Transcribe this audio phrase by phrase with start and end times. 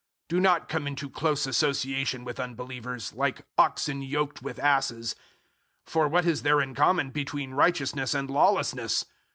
[0.29, 5.15] 006:014 Do not come into close association with unbelievers, like oxen yoked with asses.
[5.85, 9.05] For what is there in common between righteousness and lawlessness?